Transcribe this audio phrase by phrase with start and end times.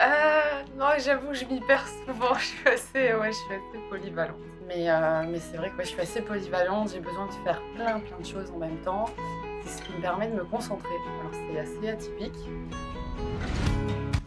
[0.00, 2.34] Euh, non, j'avoue, je m'y perds souvent.
[2.38, 4.36] Je suis assez, ouais, je suis assez polyvalente.
[4.68, 6.90] Mais, euh, mais c'est vrai que ouais, je suis assez polyvalente.
[6.92, 9.06] J'ai besoin de faire plein, plein de choses en même temps.
[9.64, 10.94] C'est ce qui me permet de me concentrer.
[11.20, 12.38] Alors, c'est assez atypique.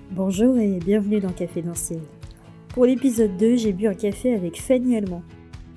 [0.10, 2.02] Bonjour et bienvenue dans Café Danciel.
[2.70, 5.24] Pour l'épisode 2, j'ai bu un café avec Fanny Allemand.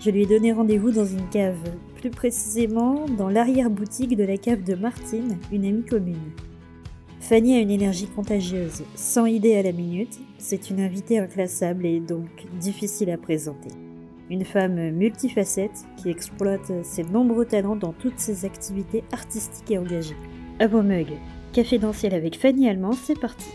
[0.00, 1.56] Je lui ai donné rendez-vous dans une cave,
[2.00, 6.32] plus précisément dans l'arrière-boutique de la cave de Martine, une amie commune.
[7.28, 11.98] Fanny a une énergie contagieuse, sans idée à la minute, c'est une invitée inclassable et
[11.98, 12.28] donc
[12.60, 13.70] difficile à présenter.
[14.28, 20.18] Une femme multifacette qui exploite ses nombreux talents dans toutes ses activités artistiques et engagées.
[20.60, 21.16] À vos mugs,
[21.54, 23.48] Café Danciel avec Fanny Allemand, c'est parti.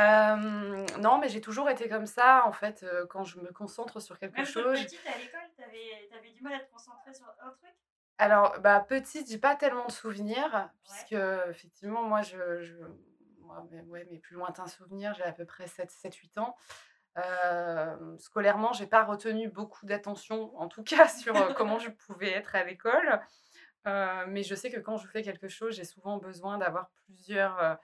[0.00, 0.59] Euh,
[1.00, 4.18] non, mais j'ai toujours été comme ça, en fait, euh, quand je me concentre sur
[4.18, 4.78] quelque Même chose.
[4.80, 7.74] petite à l'école, t'avais avais du mal à te concentrer sur un truc?
[8.18, 11.16] Alors, bah, petite, j'ai pas tellement de souvenirs, puisque
[11.48, 12.76] effectivement, moi, je, je-
[13.40, 16.54] moi, mes, ouais, mes plus lointains souvenirs, j'ai à peu près 7-8 ans.
[17.18, 22.30] Euh, scolairement, j'ai pas retenu beaucoup d'attention, en tout cas, sur euh, comment je pouvais
[22.30, 23.20] être à l'école.
[23.86, 27.78] Euh, mais je sais que quand je fais quelque chose, j'ai souvent besoin d'avoir plusieurs.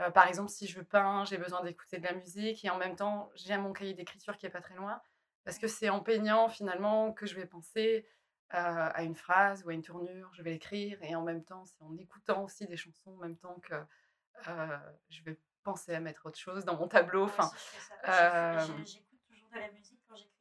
[0.00, 2.96] Euh, par exemple, si je peins, j'ai besoin d'écouter de la musique et en même
[2.96, 5.00] temps, j'ai mon cahier d'écriture qui est pas très loin
[5.44, 8.06] parce que c'est en peignant finalement que je vais penser
[8.54, 11.64] euh, à une phrase ou à une tournure, je vais l'écrire et en même temps,
[11.66, 13.74] c'est en écoutant aussi des chansons en même temps que
[14.48, 17.24] euh, je vais penser à mettre autre chose dans mon tableau.
[17.24, 17.50] Enfin,
[18.84, 20.32] J'écoute toujours de la musique quand j'écris.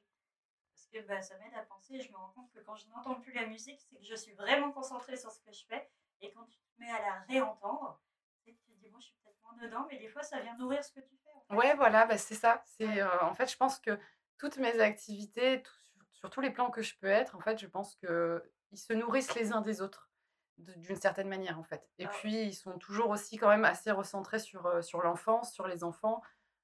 [0.74, 2.88] Parce que bah, ça m'aide à penser et je me rends compte que quand je
[2.88, 5.90] n'entends plus la musique, c'est que je suis vraiment concentrée sur ce que je fais.
[6.22, 8.02] Et quand tu te mets à la réentendre,
[8.46, 11.00] tu dis, je suis peut-être moins dedans, mais des fois ça vient nourrir ce que
[11.02, 11.32] tu fais.
[11.36, 11.56] en fait.
[11.56, 12.62] Ouais, voilà, bah, c'est ça.
[12.66, 13.98] C'est, euh, en fait, je pense que
[14.38, 17.58] toutes mes activités, tout- sur, sur tous les plans que je peux être, en fait,
[17.60, 20.10] je pense que ils se nourrissent les uns des autres
[20.58, 21.90] d'une certaine manière, en fait.
[21.98, 25.52] Et Ah puis, ils sont toujours aussi quand même assez recentrés sur, euh, sur l'enfance,
[25.54, 26.22] sur les enfants,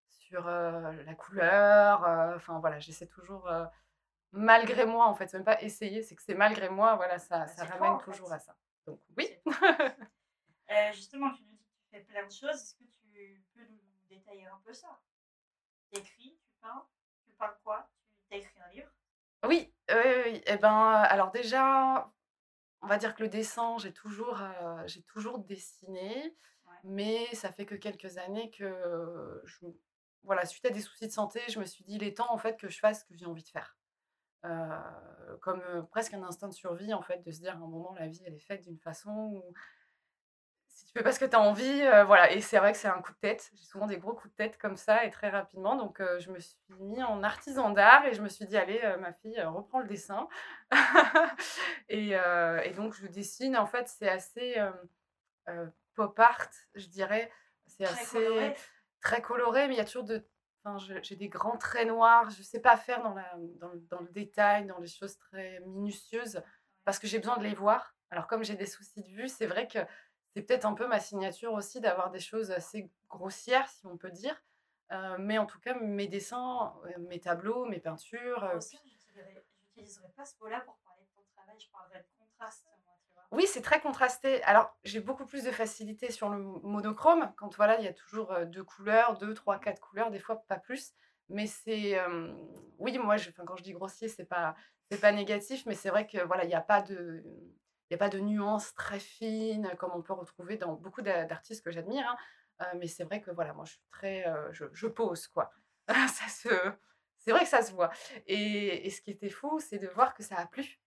[0.07, 2.01] sur euh, la couleur.
[2.35, 3.49] Enfin, voilà, j'essaie toujours,
[4.31, 7.47] malgré moi, en fait, même pas essayer, c'est que c'est malgré moi, voilà, ça, Bah,
[7.47, 8.05] ça toi, ramène fait.
[8.11, 8.55] toujours à ça.
[8.85, 9.29] Donc, oui.
[10.69, 11.43] Euh, justement, tu
[11.89, 12.49] fais plein de choses.
[12.49, 14.99] Est-ce que tu peux nous détailler un peu ça?
[15.91, 16.87] Tu écris, tu peins,
[17.23, 17.89] tu peins quoi?
[18.29, 18.91] Tu as écrit un livre?
[19.45, 20.43] Oui, oui, oui, oui.
[20.45, 22.11] Eh ben, alors déjà,
[22.81, 26.75] on va dire que le dessin, j'ai toujours, euh, j'ai toujours dessiné, Ouais.
[26.83, 29.67] mais ça fait que quelques années que, je,
[30.23, 32.37] voilà, suite à des soucis de santé, je me suis dit, il est temps en
[32.37, 33.77] fait que je fasse ce que j'ai envie de faire.
[34.45, 37.59] Euh, comme euh, presque un instinct de survie, en fait, de se dire à un
[37.59, 39.53] moment, la vie, elle est faite d'une façon où
[40.77, 42.31] si tu fais pas ce que tu as envie, euh, voilà.
[42.31, 43.49] Et c'est vrai que c'est un coup de tête.
[43.55, 45.75] J'ai souvent des gros coups de tête comme ça et très rapidement.
[45.75, 48.79] Donc, euh, je me suis mis en artisan d'art et je me suis dit, allez,
[48.83, 50.27] euh, ma fille, reprends le dessin.
[51.89, 53.57] et, et donc, je dessine.
[53.57, 54.55] En fait, c'est assez
[55.95, 57.31] pop art, je dirais.
[57.65, 58.55] C'est assez coloré.
[59.01, 60.25] très coloré, mais il y a toujours de.
[60.63, 62.29] Enfin, j'ai des grands traits noirs.
[62.29, 65.59] Je sais pas faire dans, la, dans, le- dans le détail, dans les choses très
[65.65, 66.41] minutieuses,
[66.85, 67.95] parce que j'ai besoin de les voir.
[68.09, 69.79] Alors, comme j'ai des soucis de vue, c'est vrai que
[70.37, 74.11] c'est peut-être un peu ma signature aussi d'avoir des choses assez grossières, si on peut
[74.11, 74.39] dire.
[74.91, 78.43] Euh, mais en tout cas, mes dessins, euh, mes tableaux, mes peintures.
[78.43, 81.55] euh, Grossière, j'utiliserais j'utiliserais pas ce mot-là pour parler de ton travail.
[81.59, 83.23] Je parlerais de contraste, moi, tu vois.
[83.31, 84.43] Oui, c'est très contrasté.
[84.43, 88.31] Alors, j'ai beaucoup plus de facilité sur le monochrome, quand voilà, il y a toujours
[88.31, 90.93] euh, deux couleurs, deux, trois, quatre couleurs, des fois pas plus.
[91.29, 92.31] Mais c'est, euh,
[92.77, 94.55] oui, moi, je, enfin, quand je dis grossier, c'est pas,
[94.91, 97.23] c'est pas négatif, mais c'est vrai que voilà, il n'y a pas de,
[97.89, 101.25] il y a pas de nuances très fines comme on peut retrouver dans beaucoup d'a-
[101.25, 102.05] d'artistes que j'admire.
[102.09, 102.17] hein.
[102.61, 105.51] Euh, mais c'est vrai que voilà, moi, je suis très, euh, je, je pose quoi.
[105.87, 106.49] ça se,
[107.17, 107.91] c'est vrai que ça se voit.
[108.25, 110.79] Et, et ce qui était fou, c'est de voir que ça a plu.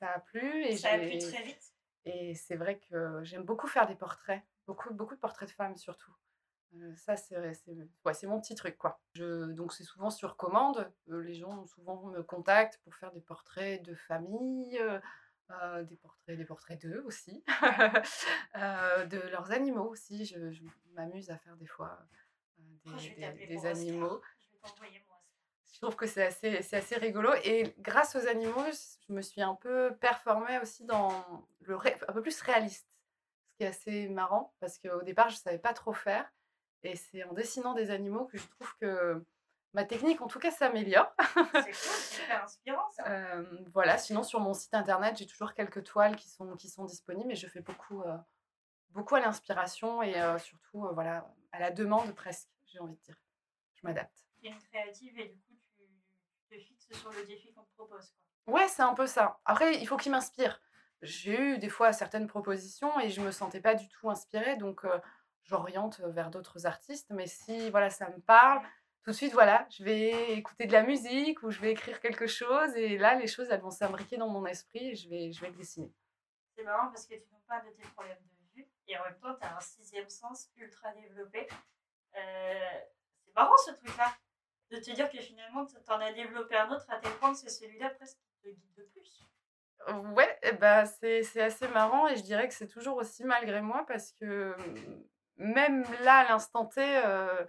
[0.00, 1.72] Ça a plu et Ça a plu très vite?
[2.04, 5.76] et c'est vrai que j'aime beaucoup faire des portraits, beaucoup, beaucoup de portraits de femmes
[5.76, 6.14] surtout.
[6.74, 9.00] Euh, ça, c'est ouais, mon petit truc, quoi.
[9.14, 10.92] Je, donc, c'est souvent sur commande.
[11.08, 15.00] Euh, les gens souvent me contactent pour faire des portraits de famille, euh,
[15.50, 17.42] euh, des portraits, des portraits d'eux aussi,
[18.56, 20.24] euh, de leurs animaux aussi.
[20.24, 20.62] Je, je
[20.92, 21.98] m'amuse à faire des fois
[22.58, 22.96] euh, des, Oh,
[23.46, 24.20] des- animaux.
[25.72, 27.30] Je trouve que c'est assez, c'est assez rigolo.
[27.44, 28.64] Et grâce aux animaux,
[29.06, 31.12] je me suis un peu performée aussi dans
[31.60, 32.88] le ré- un peu plus réaliste.
[33.50, 36.30] Ce qui est assez marrant parce qu'au départ, je ne savais pas trop faire.
[36.82, 39.24] Et c'est en dessinant des animaux que je trouve que
[39.74, 41.12] ma technique, en tout cas, s'améliore.
[41.34, 43.06] C'est cool, c'est hyper inspirant ça.
[43.08, 46.84] Euh, voilà, sinon sur mon site internet, j'ai toujours quelques toiles qui sont, qui sont
[46.84, 48.16] disponibles, mais je fais beaucoup, euh,
[48.90, 53.16] beaucoup à l'inspiration et euh, surtout voilà, à la demande presque, j'ai envie de dire.
[53.74, 54.24] Je m'adapte.
[54.40, 57.72] Tu es une créative et du coup tu te fixes sur le défi qu'on te
[57.76, 58.12] propose.
[58.46, 58.54] Quoi.
[58.54, 59.40] Ouais, c'est un peu ça.
[59.44, 60.60] Après, il faut qu'il m'inspire.
[61.02, 64.84] j'ai eu des fois certaines propositions et je me sentais pas du tout inspirée, donc
[65.44, 67.10] j'oriente vers d'autres artistes.
[67.10, 68.60] Mais si, voilà, ça me parle,
[69.02, 72.26] tout de suite, voilà, je vais écouter de la musique ou je vais écrire quelque
[72.26, 75.40] chose et là, les choses, elles vont s'imbriquer dans mon esprit et je vais je
[75.40, 75.92] vais le dessiner.
[76.56, 79.18] C'est marrant parce que tu nous parles de tes problèmes de vue et en même
[79.20, 81.46] temps, tu as un sixième sens ultra développé.
[82.16, 82.20] Heu,
[83.24, 84.12] c'est marrant ce truc-là,
[84.70, 87.38] de te dire que finalement, tu en as développé un autre à tel point que
[87.38, 89.24] c'est celui-là presque qui te guide le plus.
[90.14, 93.86] Ouais, bah, c'est c'est assez marrant et je dirais que c'est toujours aussi malgré moi
[93.86, 95.04] parce que, mmh,
[95.36, 97.46] même là, à l'instant T, heu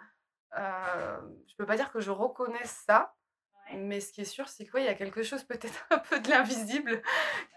[0.58, 3.16] heu, je peux pas dire que je reconnais ça,
[3.72, 5.86] Ouais, mais ce qui est sûr, c'est que, ouais, il y a quelque chose peut-être
[5.92, 7.02] un peu de l'invisible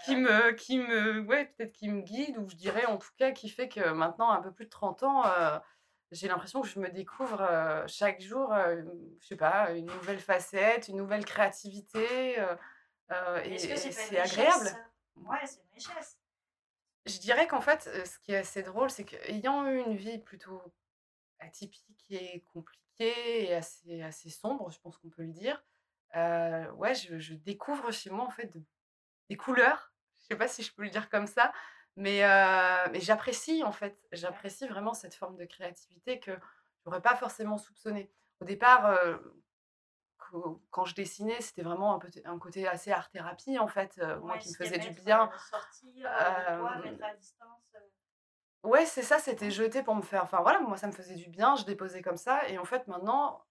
[0.04, 3.32] qui me qui me ouais, peut-être qui me guide ou je dirais en tout cas
[3.32, 5.24] qui fait que maintenant, un peu plus de 30 ans,
[6.10, 7.42] j'ai l'impression que je me découvre,
[7.86, 8.54] chaque jour,
[9.20, 12.36] je sais pas, une nouvelle facette, une nouvelle créativité,
[13.44, 14.70] est-ce que et c'est agréable.
[15.16, 16.18] Ouais, c'est une richesse.
[17.06, 20.62] Je dirais qu'en fait, ce qui est assez drôle, c'est qu'ayant eu une vie plutôt
[21.42, 25.64] atypique et compliquée et assez assez sombre, je pense qu'on peut le dire,
[26.16, 28.62] heu, ouais, je je découvre chez moi, en fait, de
[29.30, 29.92] des couleurs.
[30.20, 31.52] Je sais pas si je peux le dire comme ça,
[31.96, 33.98] mais heu, mais j'apprécie, en fait.
[34.12, 36.38] J'apprécie vraiment cette forme de créativité que
[36.84, 38.12] j'aurais pas forcément soupçonnée.
[38.40, 39.42] Au départ, heu,
[40.18, 44.48] quand quand je dessinais, c'était vraiment un côté assez art thérapie, en fait, moi qui
[44.50, 45.30] me faisait du bien.
[45.50, 46.10] sortir,
[46.56, 47.76] toi, mettre à distance,
[48.62, 51.28] Ouais, c'est ça, c'était jeté pour me faire enfin voilà, moi ça me faisait du
[51.28, 53.42] bien, je déposais comme ça et en fait maintenant,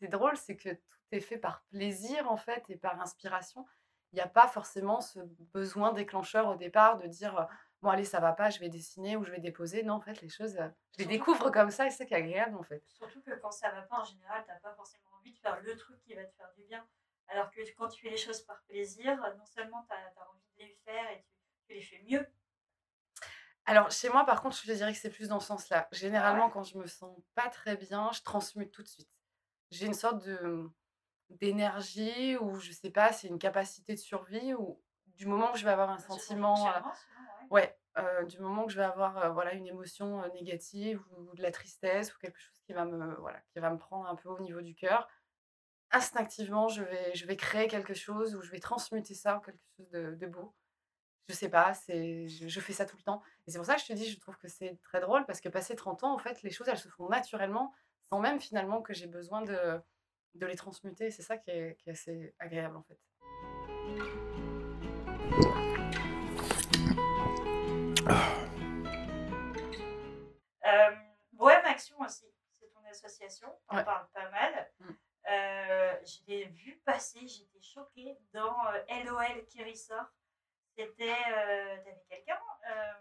[0.00, 3.64] c'est drôle, c'est que tout est fait par plaisir en fait et par inspiration.
[4.12, 5.20] Il y a pas forcément ce
[5.52, 7.46] besoin déclencheur au départ de dire,
[7.82, 9.84] «Bon allez ça va pas, je vais dessiner ou je vais déposer».
[9.84, 10.58] Non en fait les choses,
[10.92, 12.82] je les découvre comme ça et c'est ça qui est agréable en fait.
[12.88, 15.60] Surtout que quand ça va pas, en général, tu as pas forcément envie de faire
[15.60, 16.84] le truc qui va te faire du bien.
[17.28, 20.64] Alors que quand tu fais les choses par plaisir, non seulement tu as, envie de
[20.64, 21.30] les faire et tu,
[21.68, 22.26] tu les fais mieux.
[23.68, 25.88] Alors chez moi par contre, je te dirais que c'est plus dans ce sens-là.
[25.88, 25.98] Ah ouais?
[25.98, 29.10] Généralement quand je me sens pas très bien, je transmute tout de suite.
[29.70, 30.68] J'ai une sorte de
[31.30, 35.64] D'énergie ou je sais pas, c'est une capacité de survie ou du moment que je
[35.64, 36.82] vais avoir un ton sentiment, sinon,
[37.50, 37.78] ouais?
[37.98, 41.42] heu, du moment que je vais avoir, heu, voilà, une émotion, heu, négative ou de
[41.42, 44.28] la tristesse ou quelque chose qui va me voilà, qui va me prendre un peu
[44.30, 45.08] au niveau du cœur,
[45.92, 49.60] instinctivement, je vais je vais créer quelque chose ou je vais transmuter ça en quelque
[49.78, 50.56] chose de de beau.
[51.28, 53.74] Je sais pas, c'est je je fais ça tout le temps et c'est pour ça
[53.74, 56.14] que je te dis, je trouve que c'est très drôle parce que passé 30 ans,
[56.14, 57.72] en fait, les choses, elles se font naturellement
[58.10, 59.80] sans même finalement que j'ai besoin de
[60.34, 61.10] de les transmuter.
[61.10, 62.98] C'est ça qui est qui est assez agréable, en fait.
[70.66, 70.90] Euh,
[71.32, 72.26] Bohème Action aussi,
[72.58, 73.84] c'est ton association, t'en Ouais.
[73.84, 74.70] parles pas mal.
[74.80, 74.90] Mmh.
[75.30, 80.06] Euh, je l'ai vu passer, j'étais choquée dans euh, LOL qui ressort.
[80.78, 82.38] C'était, euh, t'avais quelqu'un
[82.70, 82.92] euh,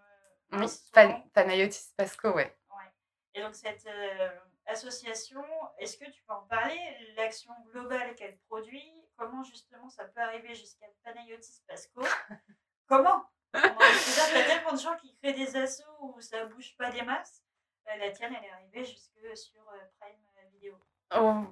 [0.53, 2.57] Oui, Pan Panayotis Pasco, ouais.
[2.71, 2.91] Ouais.
[3.35, 4.29] Et donc cette euh,
[4.65, 5.45] association,
[5.77, 6.79] est-ce que tu peux en parler
[7.15, 12.01] L'action globale qu'elle produit, comment justement ça peut arriver jusqu'à Panayotis Pasco?
[12.87, 13.29] Comment?
[13.53, 16.89] C'est-à-dire qu'il y a tellement de gens qui créent des assos où ça bouge pas
[16.89, 17.43] des masses.
[17.85, 19.61] La tienne, elle est arrivée jusque sur
[19.99, 20.15] Prime
[20.53, 20.73] Video.
[21.15, 21.43] Oh,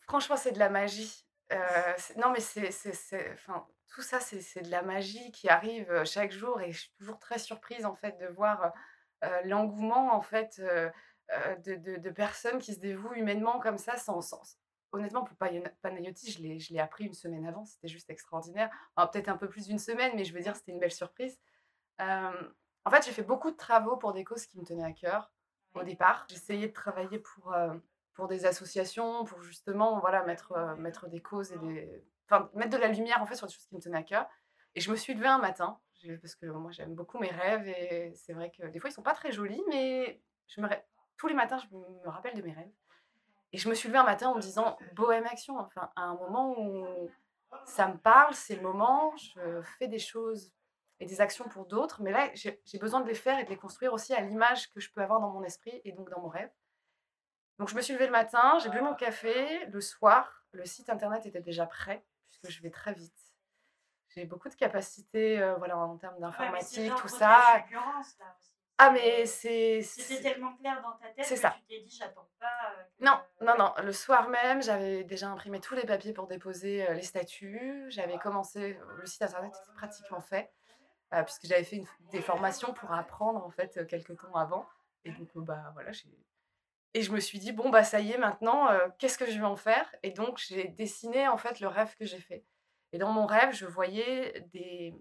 [0.00, 1.26] franchement, c'est de la magie.
[1.98, 6.04] C'est non, mais c'est c'est c'est enfin, tout ça, c'est de la magie qui arrive,
[6.04, 8.72] chaque jour et je suis toujours très surprise, en fait, de voir,
[9.44, 14.58] l'engouement, en fait, de de de personnes qui se dévouent humainement comme ça sans sans
[14.94, 18.70] honnêtement, pour Payona Panayotis, je l'ai appris une semaine avant, c'était juste extraordinaire.
[18.96, 21.38] Enfin, peut-être un peu plus d'une semaine, mais je veux dire, c'était une belle surprise.
[21.98, 25.32] En fait, j'ai fait beaucoup de travaux pour des causes qui me tenaient à cœur,
[25.74, 26.26] au départ.
[26.28, 27.54] J'essayais de travailler pour,
[28.12, 32.04] pour des associations, pour justement, voilà, mettre, mettre des causes et des
[32.54, 34.28] mettre de la lumière, en fait, sur des choses qui me tenaient à cœur
[34.74, 35.78] et je me suis levée un matin,
[36.20, 39.02] parce que moi, j'aime beaucoup mes rêves et c'est vrai que des fois, ils sont
[39.02, 40.20] pas très jolis, mais
[41.16, 42.72] tous les matins, je me rappelle de mes rêves
[43.52, 46.14] et je me suis levée un matin en me disant: «Bohème action», enfin, à un
[46.14, 47.08] moment où
[47.66, 50.52] ça me parle, c'est le moment, je fais des choses
[51.00, 53.56] et des actions pour d'autres, mais là, j'ai besoin de les faire et de les
[53.56, 56.28] construire aussi à l'image que je peux avoir dans mon esprit et donc dans mon
[56.28, 56.50] rêve.
[57.58, 59.66] Donc je me suis levée le matin, j'ai bu mon café.
[59.66, 62.04] Le soir, le site internet était déjà prêt,
[62.44, 63.12] puisque je vais très vite.
[64.10, 67.28] J'ai beaucoup de capacités, heu, voilà, en termes Ouais, c'est d'informatique, tout ça.
[67.28, 67.66] là.
[68.78, 71.50] Ah mais C'est- C'était tellement clair dans ta tête c'est que ça.
[71.50, 72.46] tu t'es dit, j'attends pas
[72.76, 73.04] euh, que...
[73.04, 73.58] Non, non, ouais.
[73.58, 77.86] non, le soir même, j'avais déjà imprimé tous les papiers pour déposer, les statuts.
[77.88, 80.52] J'avais commencé le site internet était pratiquement fait,
[81.24, 84.66] puisque j'avais fait une des formations pour apprendre, en fait, heu, quelque temps avant
[85.04, 86.08] et donc bah, voilà, j'ai
[86.94, 89.38] et je me suis dit: «Bon, bah, ça y est maintenant, heu, qu'est-ce que je
[89.38, 92.44] vais en faire?» et donc j'ai dessiné, en fait, le rêve que j'ai fait
[92.92, 94.94] et dans mon rêve, je voyais des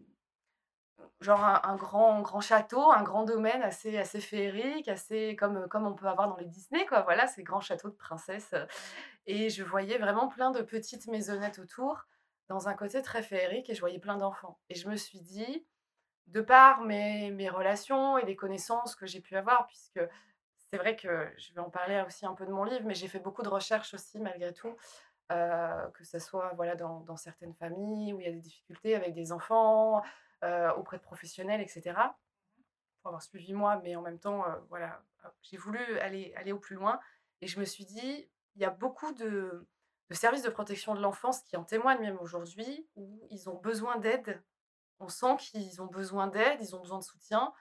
[1.21, 5.85] genre un, un grand, grand château, un grand domaine assez, assez féerique, assez comme, comme
[5.87, 7.01] on peut avoir dans les Disney, quoi.
[7.01, 8.53] Voilà, ces grands châteaux de princesses.
[9.25, 12.05] Et je voyais vraiment plein de petites maisonnettes autour,
[12.49, 14.59] dans un côté très féerique, et je voyais plein d'enfants.
[14.69, 15.65] Et je me suis dit,
[16.27, 20.01] de par mes, mes relations et les connaissances que j'ai pu avoir, puisque
[20.73, 23.07] c'est vrai que je vais en parler aussi un peu de mon livre, mais j'ai
[23.07, 24.75] fait beaucoup de recherches aussi malgré tout,
[25.31, 29.13] euh, que ce soit voilà, dans, certaines familles où il y a des difficultés avec
[29.13, 30.01] des enfants,
[30.43, 31.93] euh, auprès de professionnels, etc.
[33.03, 35.03] Pour avoir suivi moi, mais en même temps, euh, voilà,
[35.43, 36.99] j'ai voulu aller, aller au plus loin.
[37.41, 39.67] Et je me suis dit, il y a beaucoup de,
[40.09, 43.97] de services de protection de l'enfance qui en témoignent même aujourd'hui, où ils ont besoin
[43.97, 44.41] d'aide
[45.03, 47.53] on sent qu'ils ont besoin d'aide, ils ont besoin de soutien.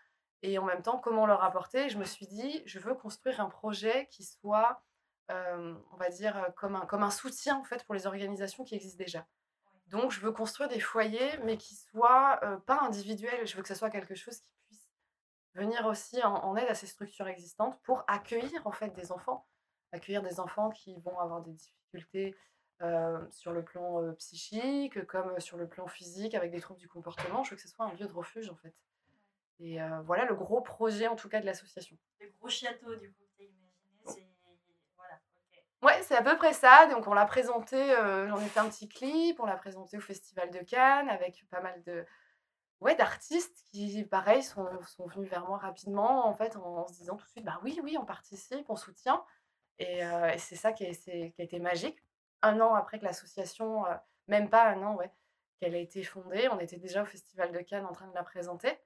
[0.43, 1.89] Et en même temps, comment leur apporter?
[1.89, 4.83] Je me suis dit, je veux construire un projet qui soit,
[5.31, 8.75] euh, on va dire, comme un, comme un soutien en fait pour les organisations qui
[8.75, 9.27] existent déjà.
[9.93, 13.47] Donc, je veux construire des foyers, mais qui soient euh, pas individuels.
[13.47, 14.89] Je veux que ce soit quelque chose qui puisse
[15.55, 19.47] venir aussi en, aide à ces structures existantes pour accueillir en fait des enfants,
[19.93, 22.35] accueillir des enfants qui vont avoir des difficultés
[22.81, 26.89] euh, sur le plan euh, psychique, comme sur le plan physique, avec des troubles du
[26.89, 27.45] comportement.
[27.45, 28.75] Je veux que ce soit un lieu de refuge, en fait.
[29.61, 31.97] Et euh, voilà le gros projet, en tout cas, de l'association.
[32.21, 34.27] Le gros château, du coup, tu imaginé, c'est...
[34.97, 35.19] Voilà,
[35.83, 36.87] Ouais, c'est à peu près ça.
[36.87, 37.95] Donc, on l'a présenté,
[38.29, 41.61] j'en ai fait un petit clip, on l'a présenté au Festival de Cannes, avec pas
[41.61, 42.05] mal de...
[42.81, 46.95] Ouais, d'artistes qui, pareil, sont, sont, venus vers moi rapidement, en fait, en, en, se
[46.95, 49.25] disant tout de suite, bah oui, oui, on participe, on soutient.
[49.79, 52.03] Et, et c'est ça qui, est, qui a été magique
[52.43, 53.95] un an après que l'association, euh,
[54.29, 55.11] même pas un an, ouais,
[55.61, 56.49] qu'elle a été fondée.
[56.49, 58.77] On était déjà au Festival de Cannes en train de la présenter.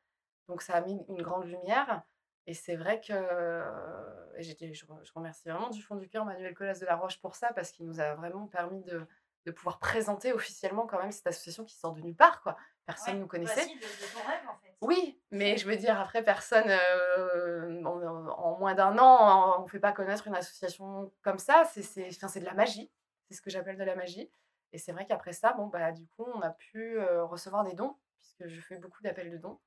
[0.49, 2.03] Donc ça a mis une grande lumière.
[2.47, 6.79] Et c'est vrai que euh, je, je, remercie vraiment du fond du cœur Manuel Colas
[6.79, 9.05] de la Roche pour ça, parce qu'il nous a vraiment permis de,
[9.47, 12.41] de, pouvoir présenter officiellement quand même cette association qui sort de nulle part.
[12.43, 12.57] Quoi.
[12.85, 13.67] Personne ne ouais, nous connaissait.
[13.67, 14.77] de, de rêve, en fait.
[14.81, 19.69] Oui, mais je veux dire, après, personne, euh, en, en, moins d'un an, on ne
[19.69, 21.65] fait pas connaître une association comme ça.
[21.65, 22.93] C'est de la magie.
[23.29, 24.31] C'est ce que j'appelle de la magie.
[24.73, 27.75] Et c'est vrai qu'après ça, bon, bah, du coup, on a pu euh, recevoir des
[27.75, 29.59] dons, puisque je fais beaucoup d'appels de dons.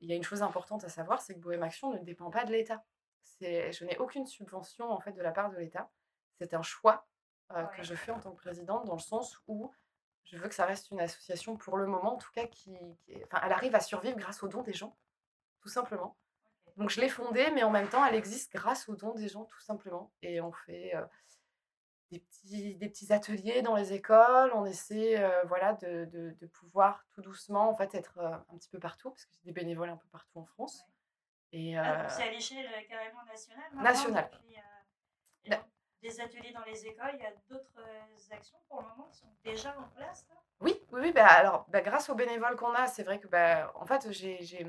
[0.00, 2.44] Il y a une chose importante à savoir, c'est que Bohème Action ne dépend pas
[2.44, 2.84] de l'État.
[3.40, 5.90] Je n'ai aucune subvention en fait de la part de l'État.
[6.38, 7.06] C'est un choix
[7.52, 7.76] euh, ouais.
[7.76, 9.72] que je fais en tant que présidente, dans le sens où
[10.24, 13.24] je veux que ça reste une association pour le moment, en tout cas, qui, qui
[13.24, 14.96] enfin, elle arrive à survivre grâce aux dons des gens,
[15.60, 16.16] tout simplement.
[16.76, 19.44] Donc je l'ai fondée, mais en même temps, elle existe grâce aux dons des gens,
[19.44, 20.12] tout simplement.
[20.22, 21.04] Et on fait euh,
[22.10, 24.52] des petits, des petits ateliers dans les écoles.
[24.54, 28.56] On essaie euh, voilà, de, de, de, pouvoir tout doucement en fait, être euh, un
[28.56, 30.84] petit peu partout, parce que j'ai des bénévoles un peu partout en France.
[30.86, 31.60] Ouais.
[31.60, 34.30] Et, ah, euh, c'est à l'échelle carrément nationale Nationale.
[34.30, 34.56] Puis,
[36.00, 37.82] des ateliers dans les écoles, il y a d'autres
[38.30, 40.36] actions pour le moment qui sont déjà en place là?
[40.60, 43.72] Oui, oui, oui bah, alors bah, grâce aux bénévoles qu'on a, c'est vrai que bah,
[43.74, 44.64] en fait j'ai j'ai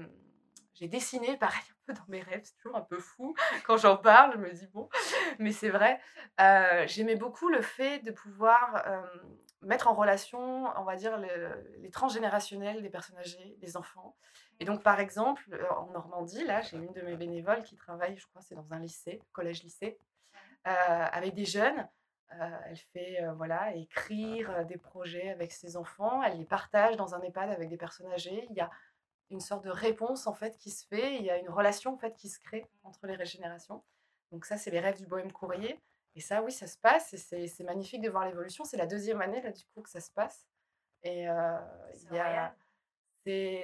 [0.87, 3.35] dessiné, pareil, un peu dans mes rêves, c'est toujours un peu fou.
[3.65, 4.89] Quand j'en parle, je me dis, bon,
[5.39, 5.99] mais c'est vrai.
[6.39, 9.01] Euh, J'aimais beaucoup le fait de pouvoir euh,
[9.61, 14.15] mettre en relation, on va dire, le, les transgénérationnels des personnes âgées, des enfants.
[14.59, 18.17] Et donc, par exemple, euh, en Normandie, là, j'ai une de mes bénévoles qui travaille,
[18.17, 19.97] je crois, c'est dans un lycée, collège-lycée,
[20.65, 21.87] avec des jeunes.
[22.29, 26.21] elle fait, voilà, écrire des projets avec ses enfants.
[26.21, 28.45] Elle les partage dans un EHPAD avec des personnes âgées.
[28.51, 28.69] Il y a
[29.31, 31.17] une sorte de réponse en fait qui se fait.
[31.17, 33.83] Il y a une relation en fait qui se crée entre les régénérations.
[34.31, 35.79] Donc ça, c'est les rêves du bohème courrier.
[36.15, 37.13] Et ça, oui, ça se passe.
[37.33, 38.63] Et c'est magnifique de voir l'évolution.
[38.63, 40.47] C'est la deuxième année là du coup que ça se passe.
[41.03, 41.57] Et euh,
[42.11, 42.53] il y a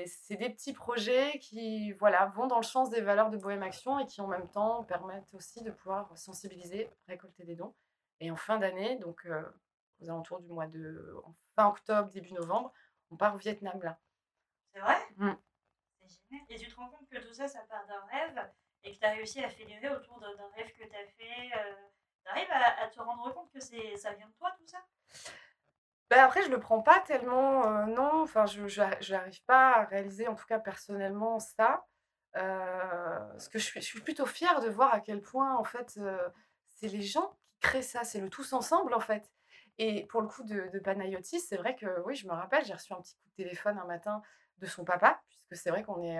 [0.05, 3.99] c'est des petits projets qui voilà vont dans le sens des valeurs de Bohème Action
[3.99, 7.73] et qui en même temps permettent aussi de pouvoir sensibiliser, récolter des dons.
[8.19, 9.43] Et en fin d'année, donc euh,
[9.99, 11.15] aux alentours du mois de
[11.55, 12.71] fin octobre, début novembre,
[13.11, 13.97] on part au Vietnam là.
[14.73, 14.97] C'est vrai?
[15.17, 15.31] Mmh.
[16.49, 18.51] Et tu te rends compte que tout ça, ça part d'un rêve
[18.83, 21.57] et que tu as réussi à fédérer autour d'un rêve que tu as fait.
[21.57, 21.75] Euh,
[22.23, 24.79] tu arrives à, te rendre compte que ça vient de toi, tout ça?
[26.09, 28.21] Ben après, je le prends pas tellement, euh, non.
[28.21, 28.61] Enfin, je
[29.11, 31.85] n'arrive pas à réaliser, en tout cas personnellement, ça.
[32.37, 35.63] Euh, parce que je suis, je suis, plutôt fière de voir à quel point, en
[35.63, 36.29] fait, euh,
[36.75, 38.03] c'est les gens qui créent ça.
[38.03, 39.31] C'est le tous ensemble, en fait.
[39.77, 42.73] Et pour le coup de, de Panayotis, c'est vrai que, oui, je me rappelle, j'ai
[42.73, 44.21] reçu un petit coup de téléphone un matin
[44.59, 46.19] de son papa, puisque c'est vrai qu'on est,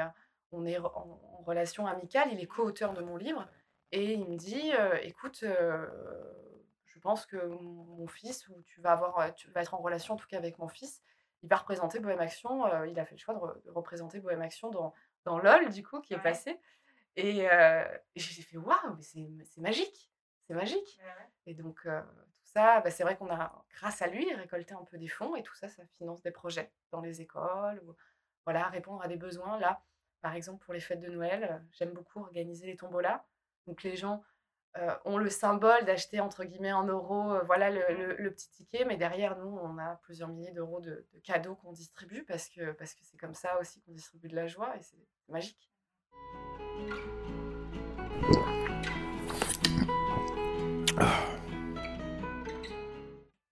[0.51, 3.47] on est en, en, relation amicale, il est co-auteur de mon livre,
[3.91, 5.87] et il me dit, euh, écoute, euh,
[6.85, 10.17] je pense que mon fils, ou tu vas, avoir, tu vas être en relation en
[10.17, 11.01] tout cas avec mon fils,
[11.45, 14.19] il va représenter Bohème Action, euh, il a fait le choix de, re, de représenter
[14.19, 14.93] Bohème Action dans,
[15.25, 16.59] dans LOL, du coup, qui est passé.
[17.15, 20.11] Et, euh, j'ai fait, waouh, mais c'est magique,
[20.47, 20.99] c'est magique.
[20.99, 21.27] Ouais.
[21.45, 24.83] Et donc, euh, tout ça, bah, c'est vrai qu'on a, grâce à lui, récolté un
[24.85, 27.93] peu des fonds, et tout ça, ça finance des projets dans les écoles, ou,
[28.45, 29.59] voilà, répondre à des besoins.
[29.59, 29.81] Là,
[30.21, 33.25] par exemple, pour les fêtes de Noël, j'aime beaucoup organiser les tombolas.
[33.67, 34.23] Donc les gens
[35.05, 39.37] ont le symbole d'acheter entre guillemets en euros, voilà le, le, petit ticket, mais derrière
[39.37, 42.99] nous, on a plusieurs milliers d'euros de, de, cadeaux qu'on distribue parce que parce que
[43.03, 44.97] c'est comme ça aussi qu'on distribue de la joie et c'est
[45.29, 45.71] magique.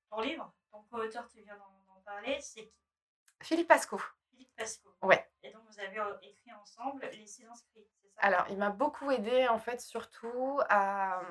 [0.09, 2.73] Ton livre, ton co-auteur, tu viens d'en parler, c'est qui?
[3.41, 3.99] Philippe Pasco.
[4.33, 4.89] Philippe Pasco.
[5.01, 5.25] Ouais.
[5.43, 8.19] Et donc vous avez écrit ensemble Les Silences Cris, c'est ça?
[8.19, 11.21] Alors, il m'a beaucoup aidé en fait, surtout à.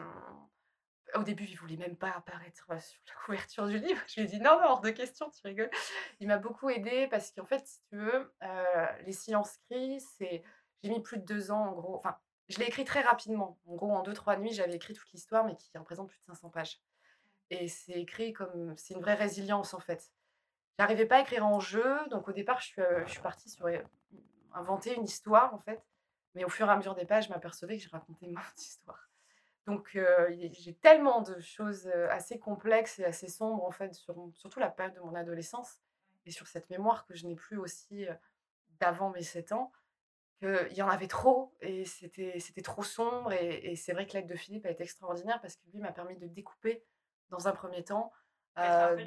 [1.14, 2.80] Au début, il voulait même pas apparaître sur la
[3.26, 4.00] couverture du livre.
[4.06, 5.70] Je lui ai dit non, non, hors de question, tu rigoles.
[6.20, 8.32] Il m'a beaucoup aidé parce qu'en fait, si tu veux,
[9.04, 10.42] Les Silences Cris, c'est.
[10.82, 11.94] J'ai mis plus de deux ans en gros.
[11.96, 12.16] Enfin,
[12.48, 13.58] je l'ai écrit très rapidement.
[13.66, 16.24] En gros, en deux, trois nuits, j'avais écrit toute l'histoire, mais qui représente plus de
[16.24, 16.80] 500 pages.
[17.50, 18.74] Et c'est écrit comme.
[18.76, 20.10] C'est une vraie résilience, en fait.
[20.78, 23.68] J'arrivais pas à écrire en jeu, donc au départ, je suis, je suis partie sur
[24.54, 25.82] inventer une histoire, en fait.
[26.34, 29.08] Mais au fur et à mesure des pages, je m'apercevais que je racontais mon histoire.
[29.66, 29.96] Donc,
[30.52, 34.94] j'ai tellement de choses assez complexes et assez sombres, en fait, sur surtout la période
[34.94, 35.80] de mon adolescence
[36.24, 38.06] et sur cette mémoire que je n'ai plus aussi
[38.80, 39.72] d'avant mes 7 ans,
[40.42, 43.32] il y en avait trop et c'était trop sombre.
[43.32, 46.16] Et, c'est vrai que l'aide de Philippe a été extraordinaire parce que lui m'a permis
[46.16, 46.84] de découper
[47.30, 48.12] dans un premier temps.
[48.58, 49.04] Euh,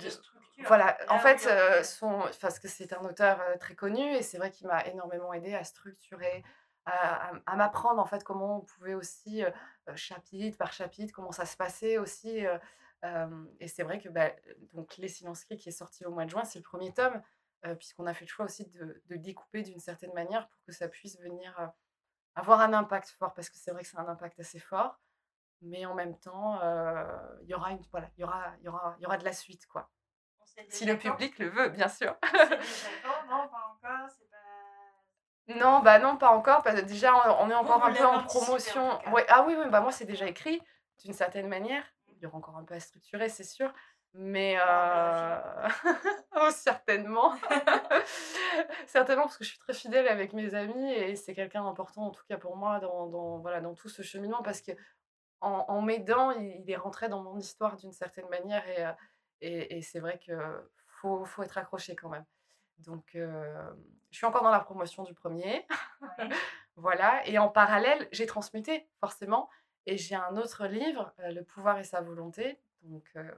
[0.65, 1.47] voilà, en fait,
[1.83, 5.53] son, parce que c'est un auteur très connu et c'est vrai qu'il m'a énormément aidé
[5.53, 6.43] à structurer,
[6.85, 9.43] à, m'apprendre en fait comment on pouvait aussi,
[9.95, 12.45] chapitre par chapitre, comment ça se passait aussi.
[13.59, 14.31] et c'est vrai que bah,
[14.73, 17.21] donc Les Silences qui est sorti au mois de juin, c'est le premier tome
[17.77, 21.19] puisqu'on a fait le choix aussi de, découper d'une certaine manière pour que ça puisse
[21.19, 21.73] venir
[22.35, 24.99] avoir un impact fort, parce que c'est vrai que c'est un impact assez fort,
[25.61, 26.59] mais en même temps,
[27.41, 29.25] il y aura une, voilà, il y aura, il y aura, il y aura de
[29.25, 29.89] la suite, quoi.
[30.69, 32.15] Si le public le veut, bien sûr.
[32.23, 35.59] non, pas encore, c'est pas...
[35.59, 38.99] Non, bah non, pas encore, parce que déjà, on, est encore un peu en promotion.
[39.11, 40.61] Ouais, ah oui, oui, bah moi, c'est déjà écrit,
[41.03, 41.83] d'une certaine manière.
[42.07, 43.71] Il y aura encore un peu à structurer, c'est sûr.
[44.17, 45.67] Mais euh...
[46.37, 47.33] oh, certainement.
[48.87, 52.11] certainement parce que je suis très fidèle avec mes amis et c'est quelqu'un d'important en
[52.11, 54.71] tout cas pour moi dans, dans, voilà, dans tout ce cheminement parce que
[55.41, 59.81] en, en m'aidant, il, est rentré dans mon histoire d'une certaine manière et, et, et
[59.81, 60.37] c'est vrai qu'il
[60.87, 62.25] faut, faut être accroché quand même.
[62.79, 63.69] Donc, euh,
[64.11, 65.65] je suis encore dans la promotion du premier.
[66.75, 67.25] voilà.
[67.27, 69.49] Et en parallèle, j'ai transmuté, forcément.
[69.85, 72.59] Et j'ai un autre livre, Le pouvoir et sa volonté.
[72.81, 73.31] Donc, euh,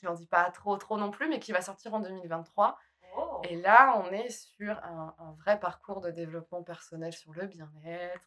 [0.00, 2.78] je n'en dis pas trop, trop non plus, mais qui va sortir en 2023.
[3.44, 8.20] Et là, on est sur un, vrai parcours de développement personnel sur le bien-être,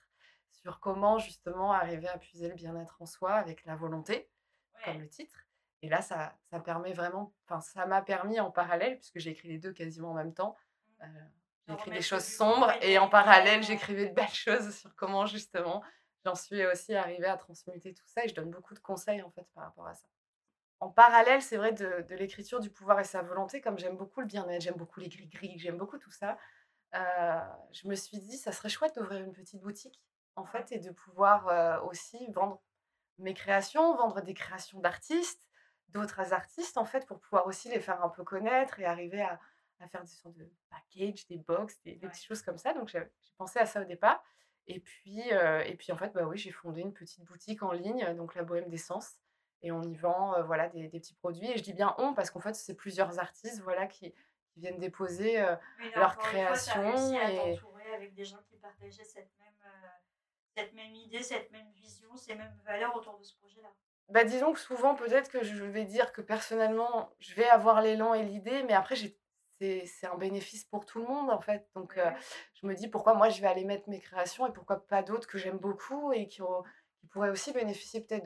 [0.62, 4.30] sur comment justement arriver à puiser le bien-être en soi avec la volonté,
[4.86, 5.48] comme le titre.
[5.82, 9.48] Et là, ça, ça permet vraiment, enfin, ça m'a permis en parallèle, puisque j'ai écrit
[9.48, 10.56] les deux quasiment en même temps,
[11.00, 11.04] mmh.
[11.04, 11.24] euh,
[11.68, 15.84] j'ai écrit des choses sombres et en parallèle, j'écrivais de belles choses sur comment justement
[16.26, 18.26] j'en suis aussi arrivée à transmuter tout ça.
[18.26, 20.08] Et je donne beaucoup de conseils en fait par rapport à ça
[20.82, 24.26] en parallèle, c'est vrai, de, l'écriture du pouvoir et sa volonté, comme j'aime beaucoup le
[24.26, 26.40] bien-être, j'aime beaucoup les gris-gris, j'aime beaucoup tout ça,
[26.96, 27.40] euh,
[27.72, 30.02] je me suis dit, ça serait chouette d'ouvrir une petite boutique,
[30.36, 32.62] en fait, et de pouvoir euh, aussi vendre
[33.18, 35.48] mes créations, vendre des créations d'artistes,
[35.90, 39.40] d'autres artistes, en fait, pour pouvoir aussi les faire un peu connaître et arriver à,
[39.90, 42.72] faire des sortes de packages, des box, des, petites choses comme ça.
[42.74, 43.02] Donc, j'ai
[43.38, 44.24] pensé à ça au départ.
[44.68, 47.72] Et puis, euh, et puis en fait, bah oui, j'ai fondé une petite boutique en
[47.72, 49.16] ligne, donc la Bohème d'essence,
[49.64, 51.50] et on y vend voilà, des, des, petits produits.
[51.50, 54.14] Et je dis bien on parce qu'en fait, c'est plusieurs artistes voilà, qui,
[54.52, 55.44] qui viennent déposer
[55.96, 57.12] leur création.
[57.12, 57.60] et
[57.94, 59.91] avec des gens qui partageaient cette même,
[60.62, 63.70] cette même idée, cette même vision, ces mêmes valeurs autour de ce projet-là.
[64.10, 68.14] Bah, disons que souvent, peut-être que je vais dire que personnellement, je vais avoir l'élan
[68.14, 68.96] et l'idée, mais après,
[69.60, 71.68] c'est un bénéfice pour tout le monde, en fait.
[71.76, 72.00] Donc,
[72.54, 75.28] je me dis pourquoi moi, je vais aller mettre mes créations et pourquoi pas d'autres
[75.28, 76.42] que j'aime beaucoup et qui,
[77.00, 78.26] qui pourraient aussi bénéficier peut-être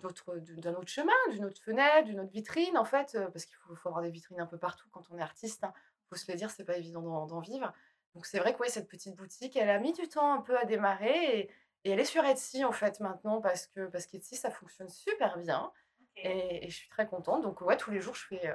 [0.00, 4.02] d'un autre chemin, d'une autre fenêtre, d'une autre vitrine, en fait, parce qu'il faut, avoir
[4.02, 5.60] des vitrines un peu partout quand on est artiste.
[5.62, 5.72] Il hein.
[6.08, 7.72] faut se le dire, c'est pas évident d'en vivre.
[8.14, 10.58] Donc c'est vrai que oui, cette petite boutique, elle a mis du temps un peu
[10.58, 11.50] à démarrer et,
[11.84, 15.72] elle est sur Etsy en fait maintenant parce que parce qu'Etsy ça fonctionne super bien
[16.16, 17.42] et, je suis très contente.
[17.42, 18.54] Donc ouais, tous les jours je fais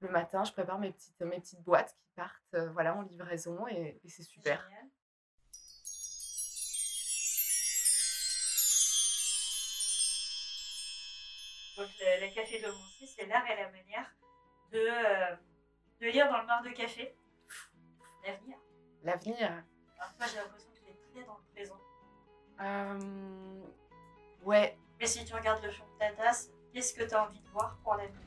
[0.00, 4.00] le matin, je prépare mes petites mes petites boîtes qui partent voilà en livraison et,
[4.08, 4.66] c'est super.
[11.76, 14.14] Donc le, café de Moncy, c'est l'art et la manière
[14.70, 15.36] de, euh,
[16.00, 17.14] de lire dans le mar de café
[18.24, 18.56] l'avenir.
[19.04, 19.36] L'avenir.
[19.98, 21.78] Alors moi j'ai l'impression que tu es très dans le présent.
[22.60, 23.62] Euh,
[24.44, 24.78] ouais.
[24.98, 27.48] Mais si tu regardes le fond de ta tasse, qu'est-ce que tu as envie de
[27.50, 28.18] voir pour l'avenir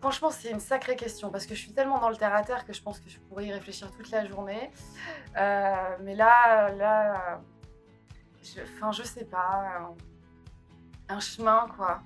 [0.00, 2.64] Franchement, c'est une sacrée question parce que je suis tellement dans le terre à terre
[2.64, 4.70] que je pense que je pourrais y réfléchir toute la journée.
[5.36, 7.40] Euh, mais là, là,
[8.42, 9.90] je, enfin, je sais pas,
[11.08, 12.02] un chemin quoi.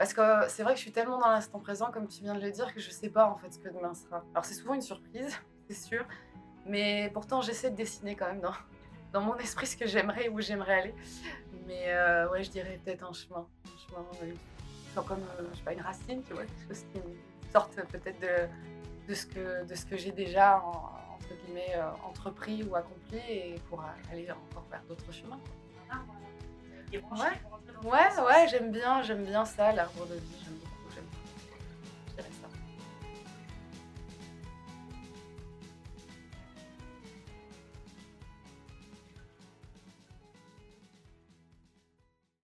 [0.00, 2.40] Parce que c'est vrai que je suis tellement dans l'instant présent, comme tu viens de
[2.40, 4.24] le dire, que je sais pas en fait ce que demain sera.
[4.32, 5.36] Alors c'est souvent une surprise,
[5.68, 6.06] c'est sûr,
[6.64, 8.54] mais pourtant j'essaie de dessiner quand même dans,
[9.12, 10.94] dans mon esprit ce que j'aimerais où j'aimerais aller.
[11.66, 14.06] Mais euh, ouais, je dirais peut-être un chemin, un chemin.
[14.94, 17.00] Genre comme euh, je sais pas une racine, tu vois, quelque chose qui
[17.52, 22.74] sorte peut-être de, de ce que que j'ai déjà en- entre guillemets euh, entrepris ou
[22.74, 25.38] accompli et pour aller encore vers d'autres chemins.
[26.92, 27.88] Ouais.
[27.88, 30.59] Ouais, j'aime bien, j'aime bien ça, l'arbre de vie,